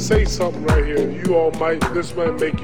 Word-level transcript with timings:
say 0.00 0.24
something 0.24 0.64
right 0.64 0.84
here. 0.84 1.10
You 1.10 1.36
all 1.36 1.50
might, 1.52 1.80
this 1.92 2.14
might 2.16 2.40
make 2.40 2.62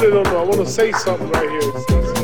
you 0.00 0.16
all 0.16 0.24
think. 0.24 0.44
want 0.44 0.54
to 0.54 0.66
say 0.66 0.92
something 0.92 1.28
right 1.30 1.50
here. 1.50 2.21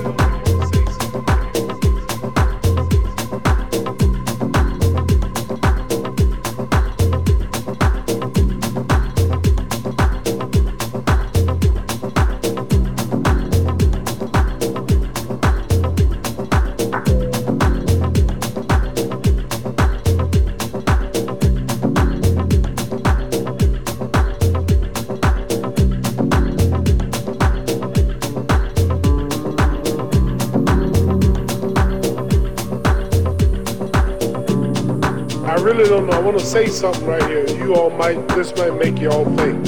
Want 36.17 36.39
to 36.39 36.45
say 36.45 36.67
something 36.67 37.07
right 37.07 37.23
here. 37.23 37.49
You 37.49 37.75
all 37.75 37.91
might, 37.91 38.29
this 38.29 38.55
might 38.57 38.75
make 38.75 38.99
you 38.99 39.11
all 39.11 39.25
think. 39.37 39.67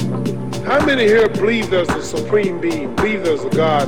How 0.63 0.85
many 0.85 1.03
here 1.03 1.27
believe 1.27 1.69
there's 1.69 1.89
a 1.89 2.01
supreme 2.01 2.61
being, 2.61 2.95
believe 2.95 3.23
there's 3.23 3.43
a 3.43 3.49
God? 3.49 3.87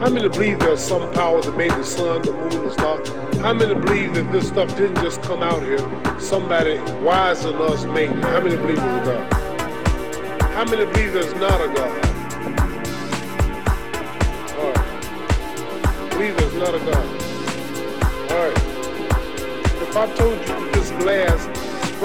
How 0.00 0.08
many 0.08 0.28
believe 0.28 0.58
there's 0.60 0.80
some 0.80 1.12
power 1.12 1.42
that 1.42 1.56
made 1.56 1.72
the 1.72 1.82
sun, 1.82 2.22
the 2.22 2.32
moon, 2.32 2.50
the 2.50 2.70
stars? 2.72 3.08
How 3.38 3.52
many 3.52 3.74
believe 3.74 4.14
that 4.14 4.30
this 4.32 4.48
stuff 4.48 4.76
didn't 4.76 5.02
just 5.02 5.20
come 5.22 5.42
out 5.42 5.62
here? 5.62 5.78
Somebody 6.18 6.78
wiser 7.02 7.52
than 7.52 7.60
us 7.62 7.84
made 7.84 8.10
it. 8.10 8.24
How 8.24 8.40
many 8.40 8.56
believe 8.56 8.76
there's 8.76 9.08
a 9.08 9.28
God? 9.28 9.32
How 10.52 10.64
many 10.64 10.84
believe 10.92 11.12
there's 11.12 11.34
not 11.34 11.60
a 11.60 11.68
God? 11.74 11.95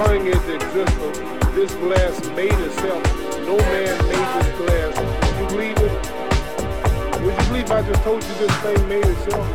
Sprung 0.02 0.26
into 0.26 0.54
existence. 0.54 1.18
This 1.54 1.74
glass 1.74 2.26
made 2.30 2.52
itself. 2.52 3.02
No 3.46 3.56
man 3.56 3.98
made 4.08 4.30
this 4.34 4.50
glass. 4.58 4.92
Would 4.98 5.38
you 5.38 5.46
believe 5.48 5.78
it? 5.78 5.92
Would 7.22 7.34
you 7.38 7.48
believe 7.48 7.70
I 7.70 7.82
just 7.82 8.02
told 8.02 8.22
you 8.24 8.34
this 8.34 8.56
thing 8.62 8.88
made 8.88 9.04
itself? 9.04 9.46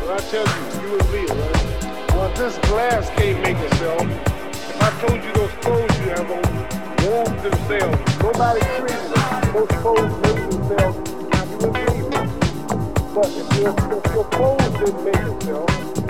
Well, 0.00 0.12
I 0.12 0.18
tell 0.30 0.46
you, 0.46 0.82
you 0.82 0.92
would 0.92 1.06
believe 1.06 1.30
it, 1.30 1.36
right? 1.40 2.14
Well, 2.14 2.30
this 2.34 2.58
glass 2.68 3.08
can't 3.16 3.40
make 3.42 3.56
itself. 3.56 4.02
If 4.02 4.82
I 4.82 4.90
told 5.06 5.24
you 5.24 5.32
those 5.32 5.52
clothes 5.62 5.98
you 6.00 6.08
have 6.10 6.30
on 6.30 6.44
warmed 7.06 7.40
themselves, 7.40 8.22
nobody 8.22 8.60
created 8.76 9.10
them. 9.14 9.52
Those 9.54 9.68
clothes 9.80 10.12
made 10.22 10.52
themselves. 10.52 11.13
But 13.14 13.26
if 13.28 13.58
your, 13.60 14.24
clothes 14.24 14.70
didn't 14.80 15.04
make 15.04 15.14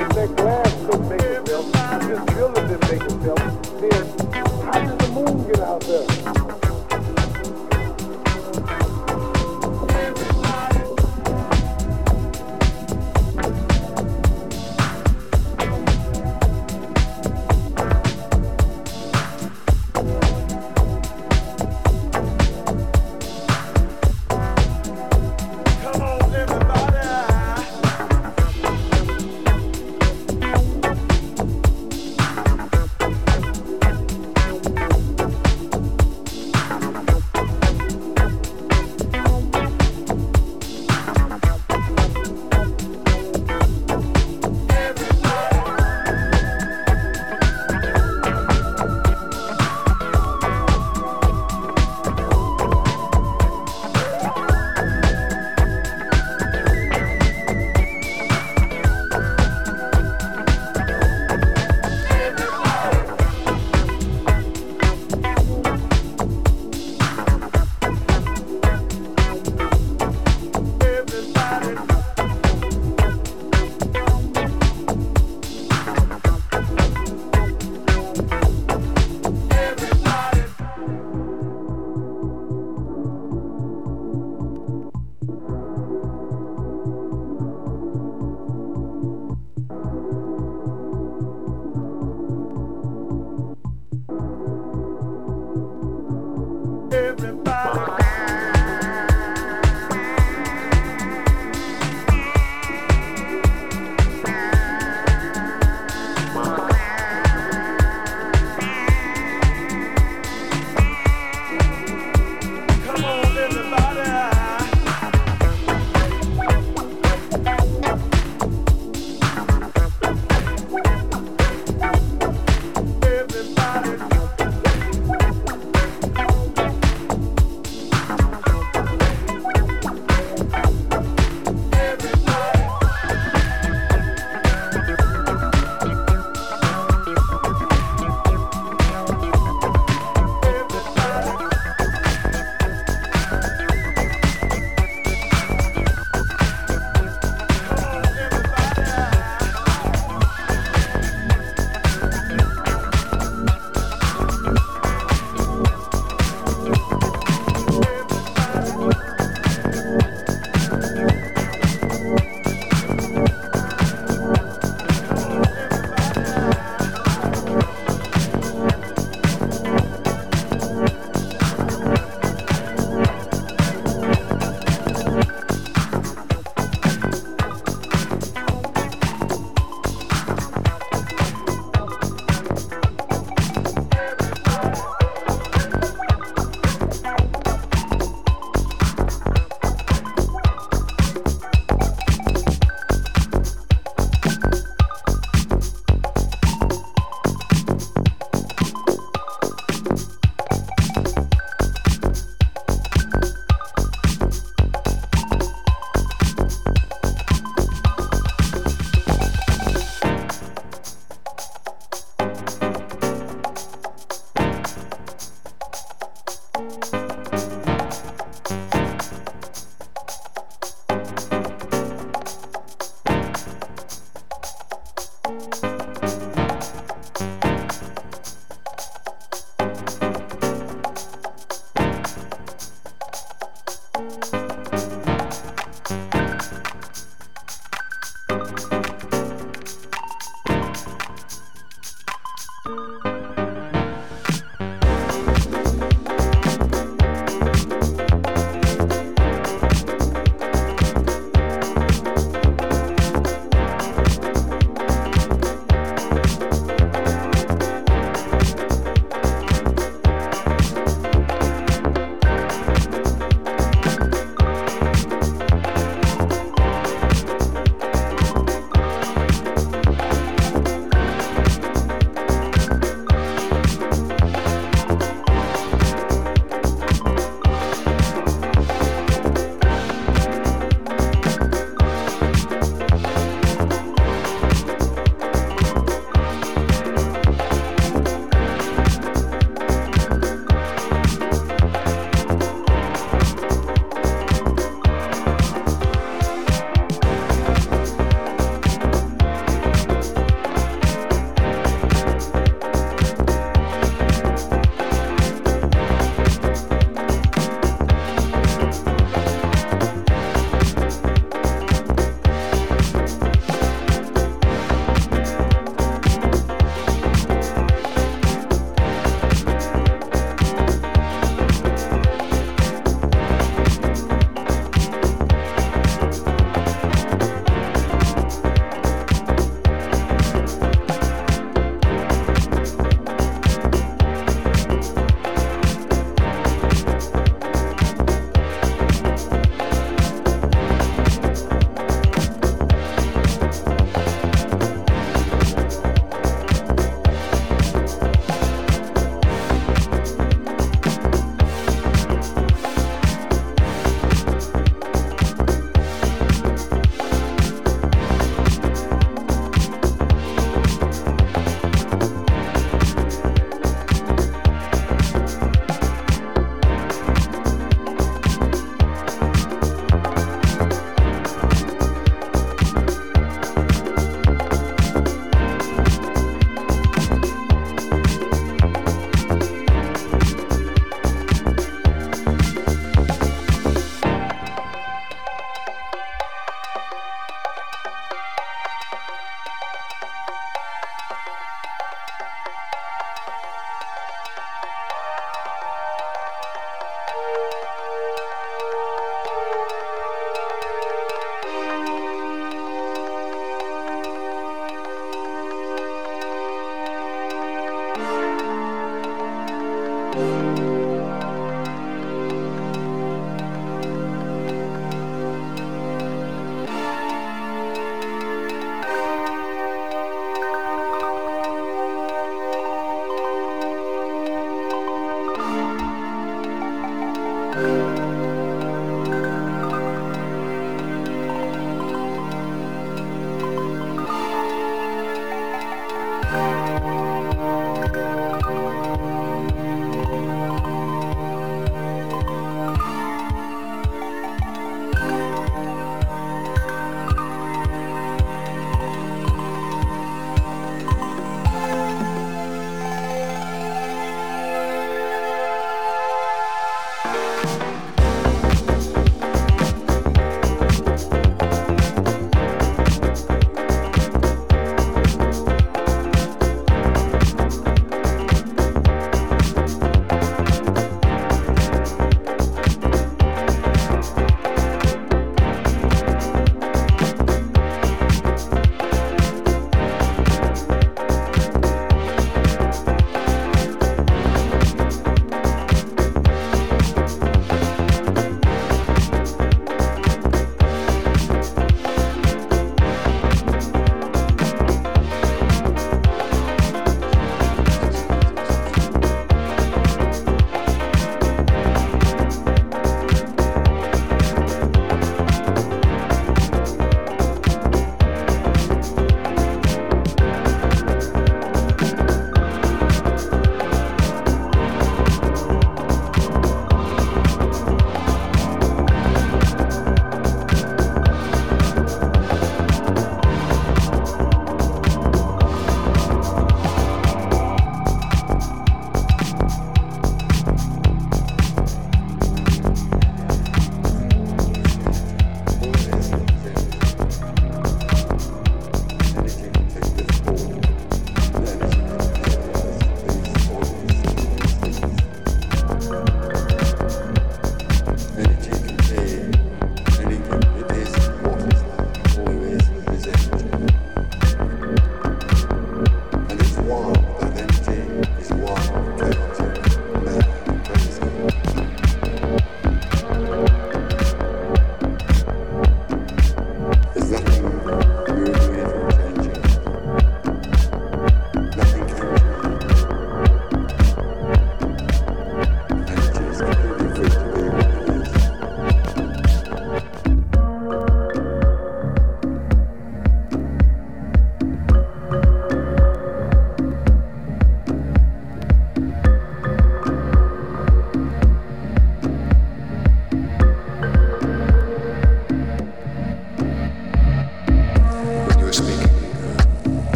if 0.00 0.08
that 0.14 0.36
glass 0.36 0.72
couldn't 0.86 1.08
make 1.08 1.20
itself, 1.20 1.66
if 1.74 2.08
this 2.08 2.34
building 2.36 2.68
didn't 2.68 2.90
make 2.92 3.02
itself, 3.02 3.38
then 3.80 4.62
how 4.62 4.78
did 4.86 4.98
the 5.00 5.08
moon 5.08 5.46
get 5.48 5.58
out 5.58 5.80
there? 5.80 6.71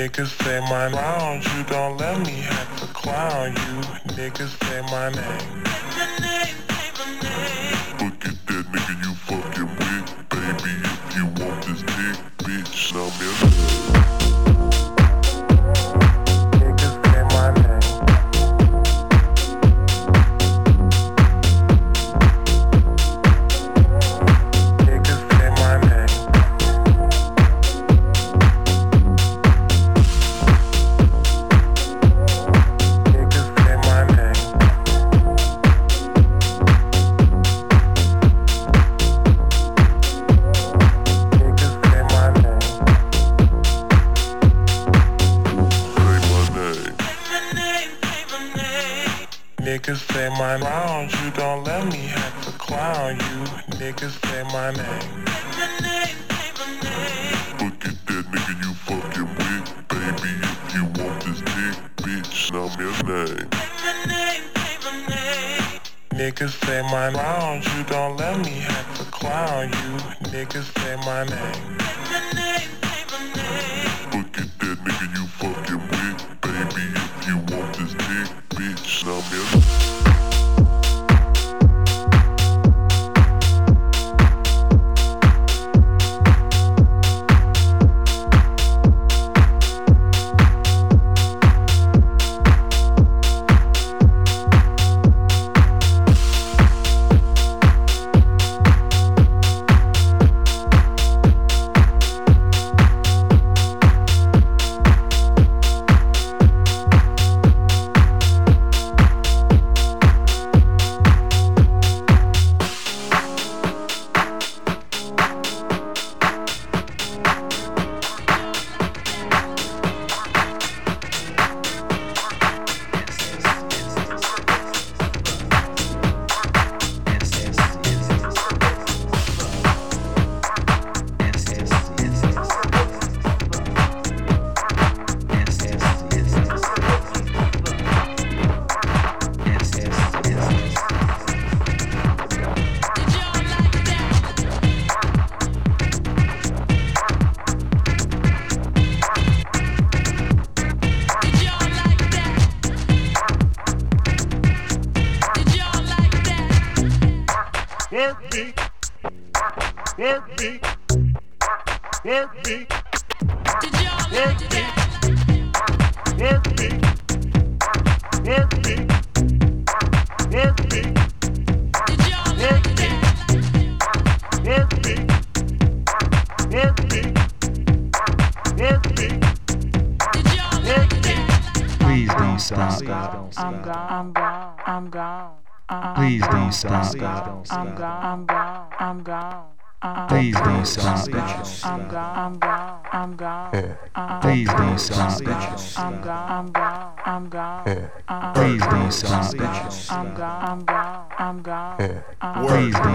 Niggas 0.00 0.32
say 0.42 0.60
my 0.60 0.88
name. 0.88 1.42
you 1.42 1.64
don't 1.64 1.98
let 1.98 2.18
me 2.20 2.40
have 2.40 2.80
to 2.80 2.86
clown 2.94 3.52
you. 3.52 4.14
Niggas 4.16 4.56
say 4.64 4.80
my 4.90 5.10
name. 5.10 5.64
Say 5.66 5.82
my 5.92 6.06
name, 6.24 6.56
say 6.70 6.88
my 6.96 7.04
name. 7.20 8.29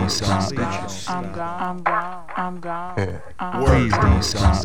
don't 0.06 0.10
stop. 0.10 0.50
Please 3.66 3.92
don't 3.92 4.24
stop. 4.24 4.65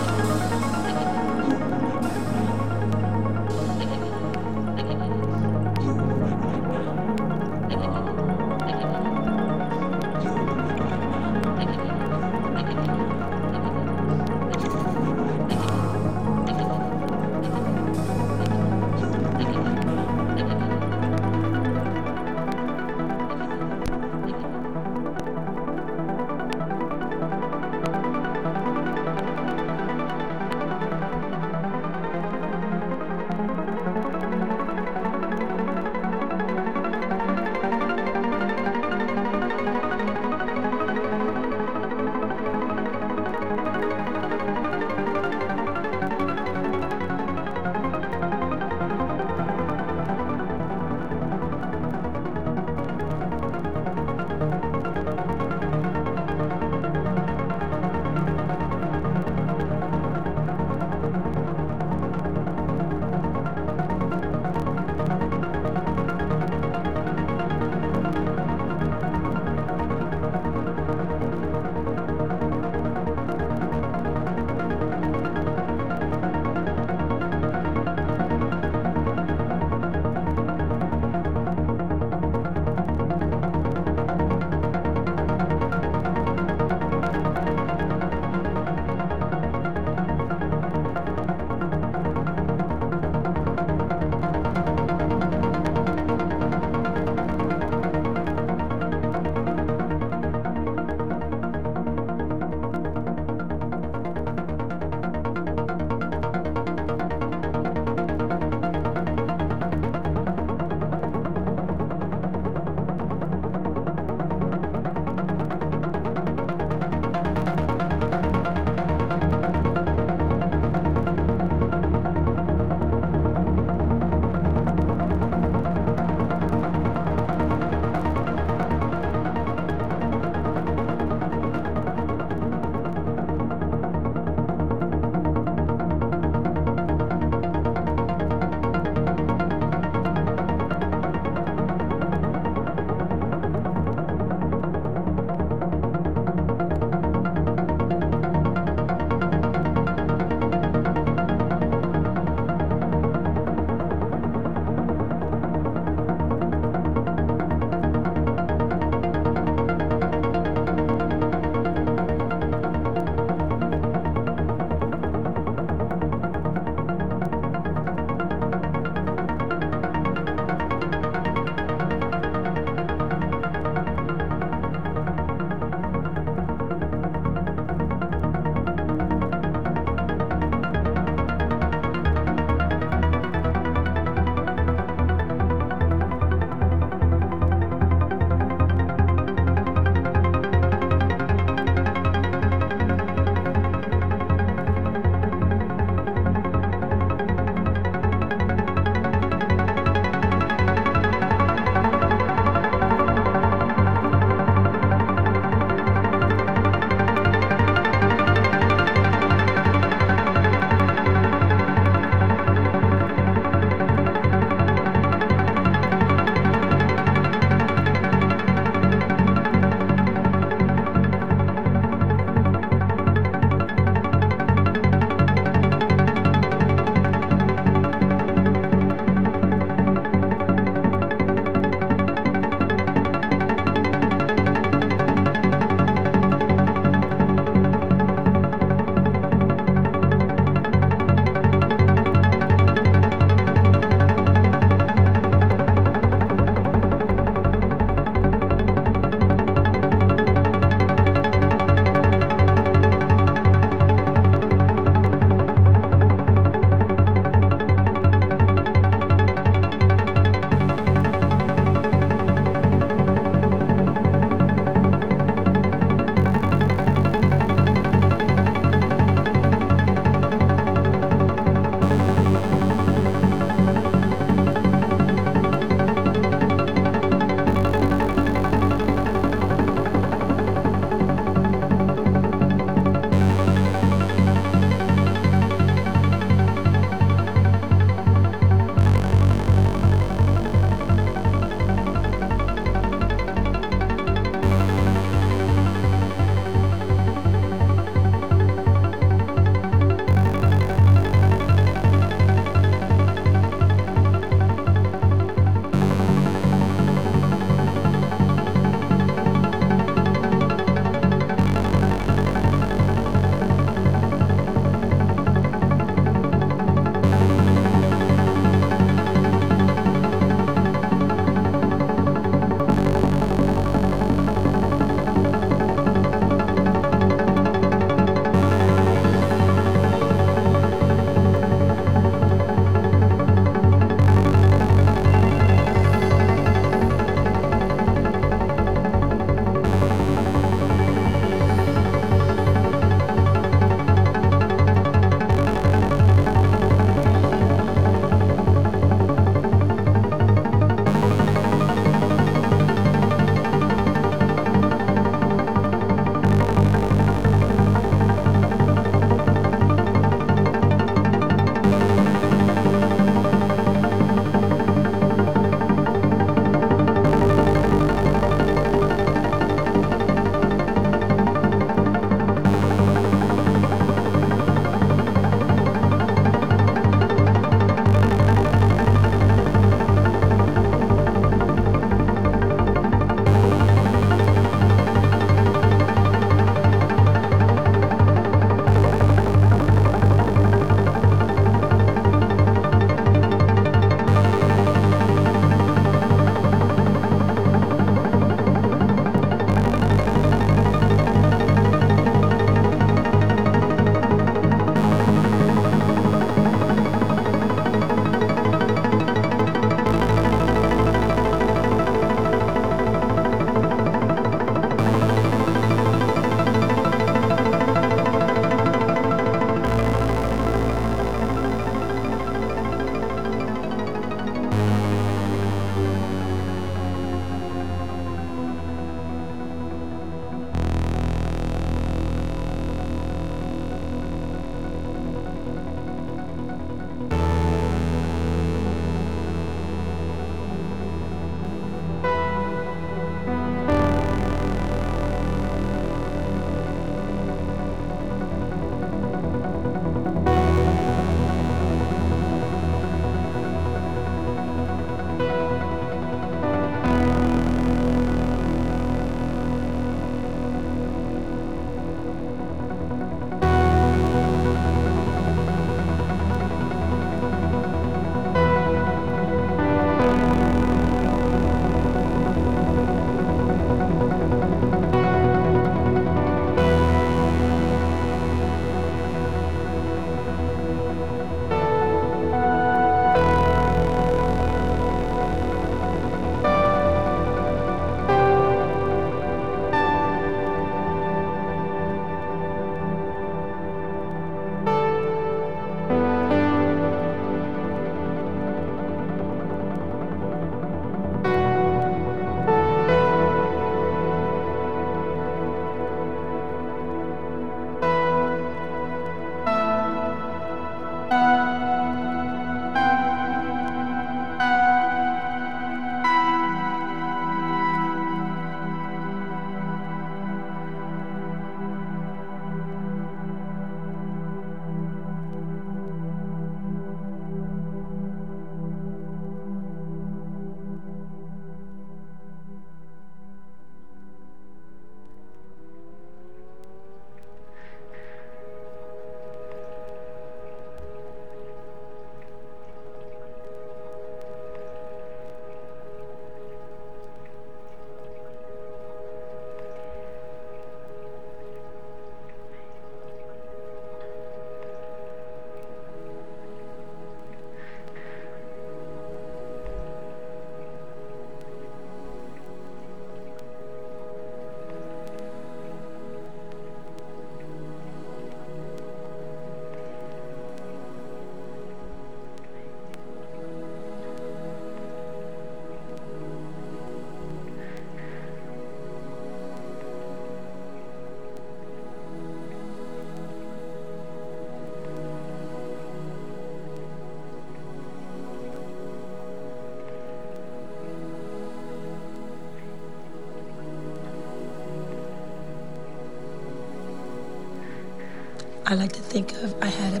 I 598.66 598.74
like 598.74 598.92
to 598.92 599.02
think 599.02 599.32
of 599.42 599.54
I 599.62 599.66
had 599.66 599.92
a 599.92 600.00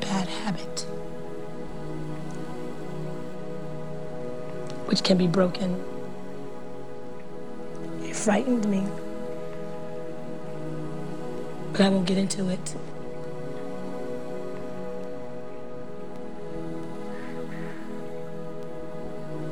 bad 0.00 0.28
habit, 0.28 0.80
which 4.86 5.02
can 5.02 5.18
be 5.18 5.26
broken. 5.26 5.82
It 8.04 8.14
frightened 8.14 8.70
me, 8.70 8.86
but 11.72 11.80
I 11.80 11.88
won't 11.88 12.06
get 12.06 12.16
into 12.16 12.48
it. 12.50 12.76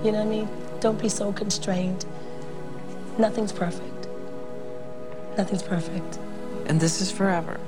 You 0.04 0.12
know 0.12 0.18
what 0.18 0.26
I 0.26 0.30
mean? 0.30 0.48
Don't 0.78 1.00
be 1.00 1.08
so 1.08 1.32
constrained. 1.32 2.04
Nothing's 3.18 3.52
perfect. 3.52 4.06
Nothing's 5.36 5.64
perfect. 5.64 6.18
And 6.66 6.80
this 6.80 7.00
is 7.00 7.10
forever. 7.10 7.58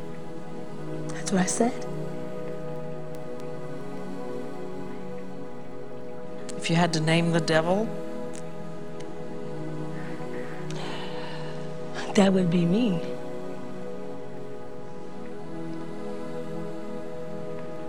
What 1.35 1.43
I 1.43 1.47
said. 1.47 1.87
If 6.57 6.71
you 6.71 6.77
had 6.77 6.93
to 6.93 7.01
name 7.01 7.33
the 7.33 7.41
devil, 7.41 7.89
that 12.15 12.33
would 12.33 12.53
be 12.53 12.65
me. 12.65 13.01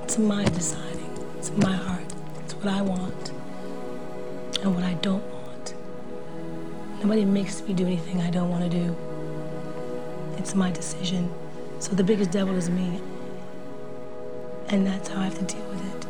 It's 0.01 0.17
my 0.17 0.43
deciding. 0.45 1.15
It's 1.37 1.51
my 1.51 1.71
heart. 1.71 2.15
It's 2.39 2.55
what 2.55 2.73
I 2.73 2.81
want 2.81 3.29
and 4.63 4.73
what 4.73 4.83
I 4.83 4.95
don't 5.03 5.23
want. 5.23 5.75
Nobody 7.03 7.25
makes 7.25 7.61
me 7.61 7.75
do 7.75 7.85
anything 7.85 8.21
I 8.21 8.31
don't 8.31 8.49
want 8.49 8.63
to 8.63 8.75
do. 8.75 8.95
It's 10.39 10.55
my 10.55 10.71
decision. 10.71 11.31
So 11.77 11.93
the 11.93 12.03
biggest 12.03 12.31
devil 12.31 12.55
is 12.55 12.71
me. 12.71 12.99
And 14.67 14.85
that's 14.87 15.09
how 15.09 15.21
I 15.21 15.25
have 15.25 15.37
to 15.37 15.45
deal 15.45 15.65
with 15.69 15.95
it. 15.95 16.04